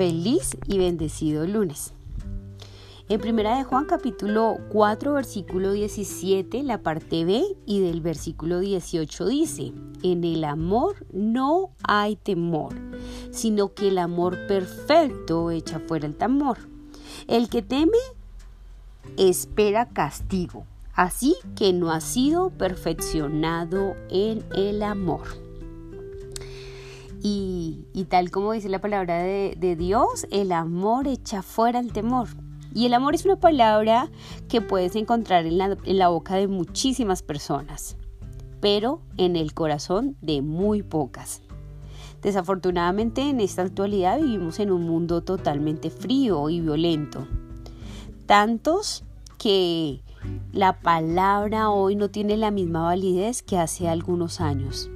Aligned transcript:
Feliz 0.00 0.56
y 0.66 0.78
bendecido 0.78 1.46
lunes. 1.46 1.92
En 3.10 3.20
primera 3.20 3.58
de 3.58 3.64
Juan 3.64 3.84
capítulo 3.84 4.56
4 4.70 5.12
versículo 5.12 5.72
17, 5.72 6.62
la 6.62 6.82
parte 6.82 7.26
B 7.26 7.44
y 7.66 7.80
del 7.80 8.00
versículo 8.00 8.60
18 8.60 9.26
dice, 9.26 9.74
en 10.02 10.24
el 10.24 10.44
amor 10.44 11.04
no 11.12 11.72
hay 11.82 12.16
temor, 12.16 12.72
sino 13.30 13.74
que 13.74 13.88
el 13.88 13.98
amor 13.98 14.38
perfecto 14.46 15.50
echa 15.50 15.80
fuera 15.80 16.06
el 16.06 16.16
temor. 16.16 16.56
El 17.28 17.50
que 17.50 17.60
teme 17.60 17.98
espera 19.18 19.90
castigo, 19.90 20.64
así 20.94 21.36
que 21.54 21.74
no 21.74 21.90
ha 21.90 22.00
sido 22.00 22.48
perfeccionado 22.48 23.96
en 24.08 24.46
el 24.54 24.82
amor. 24.82 25.49
Y, 27.22 28.06
tal 28.08 28.30
como 28.30 28.52
dice 28.52 28.68
la 28.68 28.80
palabra 28.80 29.22
de, 29.22 29.76
Dios, 29.78 30.26
el 30.30 30.52
amor 30.52 31.06
echa 31.06 31.42
fuera 31.42 31.78
el 31.78 31.92
temor. 31.92 32.28
Y 32.74 32.86
el 32.86 32.94
amor 32.94 33.14
es 33.14 33.24
una 33.24 33.36
palabra 33.36 34.10
que 34.48 34.60
puedes 34.60 34.96
encontrar 34.96 35.44
en 35.44 35.58
la, 35.58 36.08
boca 36.08 36.36
de 36.36 36.46
muchísimas 36.46 37.22
personas, 37.22 37.96
pero 38.60 39.02
en 39.16 39.36
el 39.36 39.52
corazón 39.54 40.16
de 40.22 40.40
muy 40.40 40.82
pocas. 40.82 41.42
Desafortunadamente 42.22 43.28
en 43.28 43.40
esta 43.40 43.62
actualidad 43.62 44.20
vivimos 44.20 44.60
en 44.60 44.70
un 44.70 44.84
mundo 44.84 45.22
totalmente 45.22 45.90
frío 45.90 46.48
y 46.48 46.60
violento. 46.60 47.26
Tantos 48.26 49.04
que 49.38 50.02
la 50.52 50.80
palabra 50.80 51.70
hoy 51.70 51.96
no 51.96 52.10
tiene 52.10 52.36
la 52.36 52.50
misma 52.50 52.82
validez 52.82 53.42
que 53.42 53.58
hace 53.58 53.88
algunos 53.88 54.40
años 54.40 54.90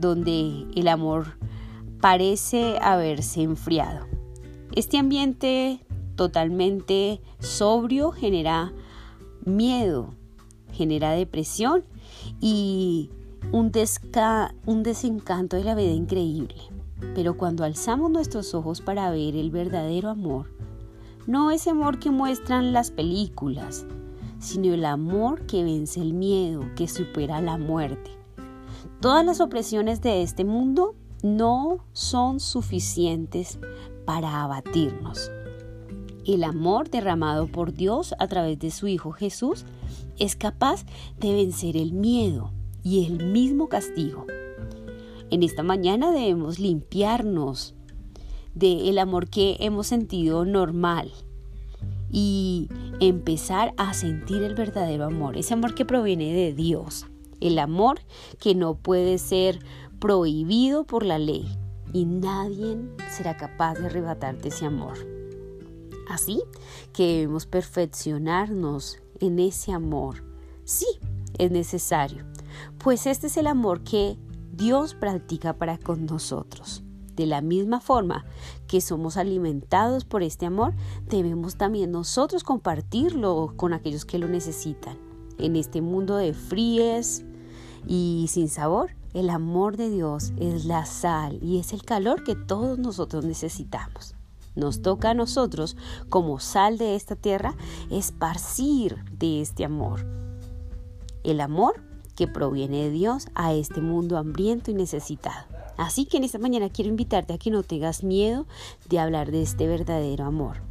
donde 0.00 0.66
el 0.74 0.88
amor 0.88 1.38
parece 2.00 2.78
haberse 2.80 3.42
enfriado. 3.42 4.06
Este 4.72 4.98
ambiente 4.98 5.80
totalmente 6.16 7.20
sobrio 7.38 8.10
genera 8.10 8.72
miedo, 9.44 10.14
genera 10.72 11.12
depresión 11.12 11.84
y 12.40 13.10
un, 13.52 13.72
un 14.66 14.82
desencanto 14.82 15.56
de 15.56 15.64
la 15.64 15.74
vida 15.74 15.92
increíble. 15.92 16.56
Pero 17.14 17.36
cuando 17.36 17.64
alzamos 17.64 18.10
nuestros 18.10 18.54
ojos 18.54 18.80
para 18.80 19.10
ver 19.10 19.34
el 19.36 19.50
verdadero 19.50 20.10
amor, 20.10 20.46
no 21.26 21.50
ese 21.50 21.70
amor 21.70 21.98
que 21.98 22.10
muestran 22.10 22.72
las 22.72 22.90
películas, 22.90 23.86
sino 24.38 24.72
el 24.74 24.84
amor 24.84 25.46
que 25.46 25.64
vence 25.64 26.00
el 26.00 26.14
miedo, 26.14 26.64
que 26.76 26.88
supera 26.88 27.40
la 27.40 27.56
muerte, 27.58 28.10
Todas 29.00 29.24
las 29.24 29.40
opresiones 29.40 30.02
de 30.02 30.20
este 30.20 30.44
mundo 30.44 30.94
no 31.22 31.86
son 31.94 32.38
suficientes 32.38 33.58
para 34.04 34.42
abatirnos. 34.42 35.30
El 36.26 36.44
amor 36.44 36.90
derramado 36.90 37.46
por 37.46 37.72
Dios 37.72 38.14
a 38.18 38.28
través 38.28 38.58
de 38.58 38.70
su 38.70 38.88
Hijo 38.88 39.12
Jesús 39.12 39.64
es 40.18 40.36
capaz 40.36 40.84
de 41.18 41.32
vencer 41.32 41.78
el 41.78 41.92
miedo 41.92 42.52
y 42.82 43.06
el 43.06 43.24
mismo 43.24 43.70
castigo. 43.70 44.26
En 45.30 45.42
esta 45.44 45.62
mañana 45.62 46.10
debemos 46.10 46.58
limpiarnos 46.58 47.74
del 48.54 48.98
amor 48.98 49.30
que 49.30 49.56
hemos 49.60 49.86
sentido 49.86 50.44
normal 50.44 51.10
y 52.10 52.68
empezar 53.00 53.72
a 53.78 53.94
sentir 53.94 54.42
el 54.42 54.54
verdadero 54.54 55.06
amor, 55.06 55.38
ese 55.38 55.54
amor 55.54 55.74
que 55.74 55.86
proviene 55.86 56.34
de 56.34 56.52
Dios, 56.52 57.06
el 57.40 57.58
amor 57.58 58.00
que 58.38 58.54
no 58.54 58.74
puede 58.74 59.18
ser 59.18 59.58
prohibido 59.98 60.84
por 60.84 61.04
la 61.04 61.18
ley 61.18 61.46
y 61.92 62.04
nadie 62.04 62.78
será 63.10 63.36
capaz 63.36 63.74
de 63.74 63.86
arrebatarte 63.86 64.48
ese 64.48 64.66
amor. 64.66 64.98
Así 66.08 66.42
que 66.92 67.18
debemos 67.18 67.46
perfeccionarnos 67.46 68.98
en 69.20 69.38
ese 69.38 69.72
amor. 69.72 70.24
Sí, 70.64 70.86
es 71.38 71.50
necesario, 71.50 72.24
pues 72.78 73.06
este 73.06 73.28
es 73.28 73.36
el 73.36 73.46
amor 73.46 73.82
que 73.82 74.18
Dios 74.52 74.94
practica 74.94 75.54
para 75.54 75.78
con 75.78 76.06
nosotros. 76.06 76.82
De 77.14 77.26
la 77.26 77.42
misma 77.42 77.80
forma 77.80 78.24
que 78.66 78.80
somos 78.80 79.16
alimentados 79.16 80.04
por 80.04 80.22
este 80.22 80.46
amor, 80.46 80.74
debemos 81.06 81.56
también 81.56 81.90
nosotros 81.90 82.44
compartirlo 82.44 83.52
con 83.56 83.72
aquellos 83.72 84.04
que 84.04 84.18
lo 84.18 84.26
necesitan. 84.26 84.98
En 85.38 85.56
este 85.56 85.80
mundo 85.80 86.16
de 86.16 86.34
fríes, 86.34 87.24
y 87.86 88.26
sin 88.28 88.48
sabor. 88.48 88.90
El 89.12 89.30
amor 89.30 89.76
de 89.76 89.90
Dios 89.90 90.32
es 90.38 90.64
la 90.64 90.86
sal 90.86 91.38
y 91.42 91.58
es 91.58 91.72
el 91.72 91.82
calor 91.82 92.22
que 92.22 92.36
todos 92.36 92.78
nosotros 92.78 93.24
necesitamos. 93.24 94.14
Nos 94.54 94.82
toca 94.82 95.10
a 95.10 95.14
nosotros, 95.14 95.76
como 96.08 96.38
sal 96.40 96.78
de 96.78 96.96
esta 96.96 97.16
tierra, 97.16 97.56
esparcir 97.90 99.04
de 99.12 99.40
este 99.40 99.64
amor. 99.64 100.06
El 101.24 101.40
amor 101.40 101.82
que 102.14 102.28
proviene 102.28 102.84
de 102.84 102.90
Dios 102.90 103.28
a 103.34 103.52
este 103.52 103.80
mundo 103.80 104.18
hambriento 104.18 104.70
y 104.70 104.74
necesitado. 104.74 105.46
Así 105.76 106.04
que 106.04 106.18
en 106.18 106.24
esta 106.24 106.38
mañana 106.38 106.68
quiero 106.68 106.90
invitarte 106.90 107.32
a 107.32 107.38
que 107.38 107.50
no 107.50 107.62
tengas 107.62 108.04
miedo 108.04 108.46
de 108.88 108.98
hablar 108.98 109.30
de 109.30 109.42
este 109.42 109.66
verdadero 109.66 110.26
amor. 110.26 110.69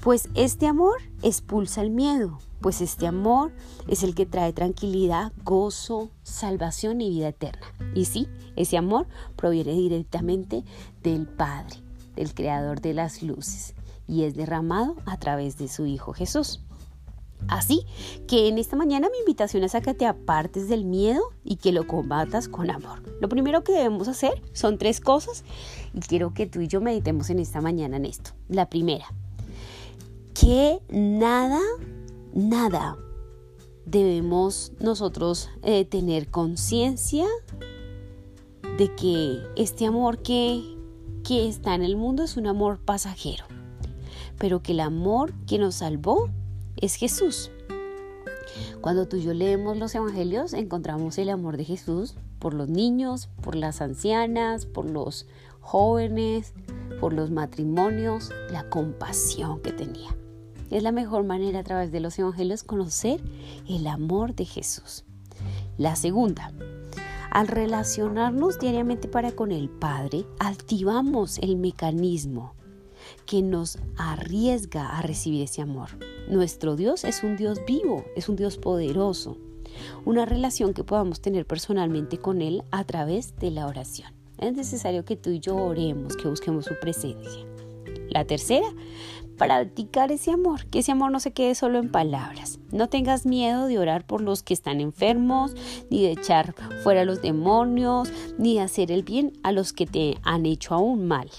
Pues 0.00 0.28
este 0.34 0.66
amor 0.66 0.96
expulsa 1.22 1.82
el 1.82 1.90
miedo, 1.90 2.38
pues 2.60 2.80
este 2.80 3.06
amor 3.06 3.52
es 3.86 4.02
el 4.02 4.14
que 4.14 4.26
trae 4.26 4.52
tranquilidad, 4.52 5.32
gozo, 5.44 6.10
salvación 6.22 7.00
y 7.00 7.10
vida 7.10 7.28
eterna. 7.28 7.66
Y 7.94 8.06
sí, 8.06 8.28
ese 8.56 8.76
amor 8.76 9.06
proviene 9.36 9.72
directamente 9.72 10.64
del 11.02 11.26
Padre, 11.26 11.76
del 12.14 12.34
Creador 12.34 12.80
de 12.80 12.94
las 12.94 13.22
luces, 13.22 13.74
y 14.06 14.24
es 14.24 14.34
derramado 14.34 14.96
a 15.06 15.18
través 15.18 15.58
de 15.58 15.68
su 15.68 15.86
Hijo 15.86 16.12
Jesús. 16.12 16.60
Así 17.46 17.86
que 18.26 18.48
en 18.48 18.58
esta 18.58 18.74
mañana 18.74 19.08
mi 19.10 19.18
invitación 19.18 19.62
es 19.62 19.74
a 19.74 19.80
que 19.80 19.94
te 19.94 20.06
apartes 20.06 20.68
del 20.68 20.84
miedo 20.84 21.22
y 21.44 21.56
que 21.56 21.70
lo 21.70 21.86
combatas 21.86 22.48
con 22.48 22.70
amor. 22.70 23.02
Lo 23.20 23.28
primero 23.28 23.62
que 23.62 23.72
debemos 23.72 24.08
hacer 24.08 24.42
son 24.52 24.76
tres 24.76 25.00
cosas 25.00 25.44
y 25.94 26.00
quiero 26.00 26.34
que 26.34 26.46
tú 26.46 26.60
y 26.60 26.66
yo 26.66 26.80
meditemos 26.80 27.30
en 27.30 27.38
esta 27.38 27.60
mañana 27.60 27.96
en 27.96 28.06
esto. 28.06 28.32
La 28.48 28.68
primera, 28.68 29.06
que 30.40 30.80
nada 30.88 31.60
nada. 32.32 32.96
Debemos 33.86 34.72
nosotros 34.80 35.48
eh, 35.62 35.84
tener 35.84 36.28
conciencia 36.28 37.26
de 38.76 38.94
que 38.94 39.40
este 39.56 39.86
amor 39.86 40.22
que, 40.22 40.62
que 41.24 41.48
está 41.48 41.74
en 41.74 41.82
el 41.82 41.96
mundo 41.96 42.22
es 42.22 42.36
un 42.36 42.46
amor 42.46 42.78
pasajero, 42.78 43.44
pero 44.38 44.62
que 44.62 44.72
el 44.72 44.80
amor 44.80 45.32
que 45.46 45.58
nos 45.58 45.76
salvó 45.76 46.28
es 46.76 46.94
Jesús. 46.94 47.50
Cuando 48.80 49.08
tú 49.08 49.16
y 49.16 49.22
yo 49.22 49.34
leemos 49.34 49.76
los 49.78 49.94
evangelios, 49.94 50.52
encontramos 50.52 51.18
el 51.18 51.30
amor 51.30 51.56
de 51.56 51.64
Jesús 51.64 52.14
por 52.38 52.54
los 52.54 52.68
niños, 52.68 53.28
por 53.42 53.56
las 53.56 53.80
ancianas, 53.80 54.66
por 54.66 54.88
los 54.88 55.26
jóvenes, 55.60 56.52
por 57.00 57.12
los 57.12 57.30
matrimonios, 57.30 58.30
la 58.50 58.68
compasión 58.68 59.60
que 59.60 59.72
tenía. 59.72 60.17
Es 60.70 60.82
la 60.82 60.92
mejor 60.92 61.24
manera 61.24 61.60
a 61.60 61.64
través 61.64 61.90
de 61.92 62.00
los 62.00 62.18
evangelios 62.18 62.62
conocer 62.62 63.20
el 63.68 63.86
amor 63.86 64.34
de 64.34 64.44
Jesús. 64.44 65.04
La 65.78 65.96
segunda, 65.96 66.52
al 67.30 67.48
relacionarnos 67.48 68.58
diariamente 68.58 69.08
para 69.08 69.32
con 69.32 69.52
el 69.52 69.68
Padre, 69.68 70.26
activamos 70.38 71.38
el 71.38 71.56
mecanismo 71.56 72.54
que 73.26 73.42
nos 73.42 73.78
arriesga 73.96 74.98
a 74.98 75.02
recibir 75.02 75.42
ese 75.42 75.62
amor. 75.62 75.88
Nuestro 76.28 76.76
Dios 76.76 77.04
es 77.04 77.22
un 77.22 77.36
Dios 77.36 77.60
vivo, 77.66 78.04
es 78.16 78.28
un 78.28 78.36
Dios 78.36 78.58
poderoso, 78.58 79.38
una 80.04 80.26
relación 80.26 80.74
que 80.74 80.84
podamos 80.84 81.20
tener 81.20 81.46
personalmente 81.46 82.18
con 82.18 82.42
Él 82.42 82.62
a 82.70 82.84
través 82.84 83.36
de 83.36 83.50
la 83.50 83.66
oración. 83.66 84.12
Es 84.38 84.52
necesario 84.52 85.04
que 85.04 85.16
tú 85.16 85.30
y 85.30 85.40
yo 85.40 85.56
oremos, 85.56 86.16
que 86.16 86.28
busquemos 86.28 86.66
su 86.66 86.74
presencia. 86.80 87.46
La 88.10 88.24
tercera, 88.24 88.66
practicar 89.38 90.12
ese 90.12 90.32
amor, 90.32 90.66
que 90.66 90.80
ese 90.80 90.92
amor 90.92 91.12
no 91.12 91.20
se 91.20 91.32
quede 91.32 91.54
solo 91.54 91.78
en 91.78 91.90
palabras. 91.90 92.58
No 92.72 92.88
tengas 92.88 93.24
miedo 93.24 93.66
de 93.66 93.78
orar 93.78 94.06
por 94.06 94.20
los 94.20 94.42
que 94.42 94.52
están 94.52 94.80
enfermos, 94.80 95.54
ni 95.90 96.02
de 96.02 96.12
echar 96.12 96.54
fuera 96.82 97.04
los 97.04 97.22
demonios, 97.22 98.10
ni 98.36 98.56
de 98.56 98.62
hacer 98.62 98.90
el 98.90 99.04
bien 99.04 99.32
a 99.42 99.52
los 99.52 99.72
que 99.72 99.86
te 99.86 100.18
han 100.22 100.44
hecho 100.44 100.74
aún 100.74 101.06
mal. 101.06 101.30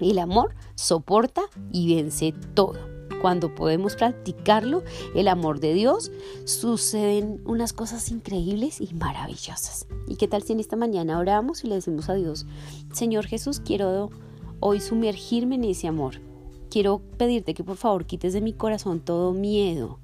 El 0.00 0.18
amor 0.18 0.54
soporta 0.74 1.42
y 1.70 1.94
vence 1.94 2.34
todo. 2.54 2.92
Cuando 3.20 3.54
podemos 3.54 3.94
practicarlo, 3.94 4.82
el 5.14 5.28
amor 5.28 5.60
de 5.60 5.74
Dios, 5.74 6.10
suceden 6.44 7.40
unas 7.44 7.72
cosas 7.72 8.10
increíbles 8.10 8.80
y 8.80 8.92
maravillosas. 8.94 9.86
¿Y 10.08 10.16
qué 10.16 10.26
tal 10.26 10.42
si 10.42 10.54
en 10.54 10.60
esta 10.60 10.74
mañana 10.74 11.20
oramos 11.20 11.62
y 11.62 11.68
le 11.68 11.76
decimos 11.76 12.08
a 12.08 12.14
Dios, 12.14 12.46
Señor 12.92 13.26
Jesús, 13.26 13.60
quiero 13.60 14.10
hoy 14.62 14.80
sumergirme 14.80 15.56
en 15.56 15.64
ese 15.64 15.88
amor? 15.88 16.20
quiero 16.72 17.02
pedirte 17.18 17.52
que 17.52 17.64
por 17.64 17.76
favor 17.76 18.06
quites 18.06 18.32
de 18.32 18.40
mi 18.40 18.54
corazón 18.54 19.00
todo 19.00 19.34
miedo, 19.34 19.98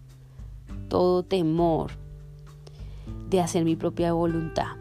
todo 0.91 1.23
temor 1.23 1.93
de 3.31 3.41
hacer 3.41 3.65
mi 3.65 3.75
propia 3.75 4.13
voluntad. 4.13 4.77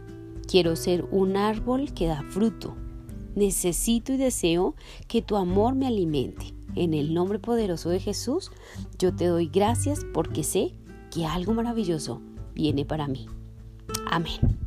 Quiero 0.50 0.76
ser 0.76 1.06
un 1.12 1.38
árbol 1.38 1.94
que 1.94 2.08
da 2.08 2.24
fruto, 2.24 2.76
Necesito 3.36 4.14
y 4.14 4.18
deseo 4.18 4.74
que 5.08 5.22
tu 5.22 5.38
amor 5.38 5.76
me 5.76 5.86
alimente. 5.86 6.56
En 6.76 6.96
el 6.96 7.14
nombre 7.14 7.38
poderoso 7.38 7.90
de 7.90 8.00
Jesús, 8.00 8.52
yo 8.98 9.16
te 9.16 9.28
doy 9.28 9.48
gracias 9.48 10.06
porque 10.12 10.44
sé 10.44 10.74
que 11.12 11.26
algo 11.26 11.54
maravilloso 11.54 12.20
viene 12.56 12.84
para 12.84 13.08
mí. 13.08 13.28
Amén. 14.10 14.67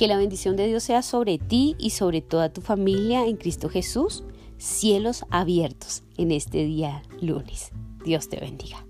Que 0.00 0.08
la 0.08 0.16
bendición 0.16 0.56
de 0.56 0.66
Dios 0.66 0.84
sea 0.84 1.02
sobre 1.02 1.36
ti 1.36 1.76
y 1.78 1.90
sobre 1.90 2.22
toda 2.22 2.50
tu 2.50 2.62
familia 2.62 3.26
en 3.26 3.36
Cristo 3.36 3.68
Jesús. 3.68 4.24
Cielos 4.56 5.26
abiertos 5.28 6.04
en 6.16 6.32
este 6.32 6.64
día 6.64 7.02
lunes. 7.20 7.70
Dios 8.02 8.30
te 8.30 8.40
bendiga. 8.40 8.82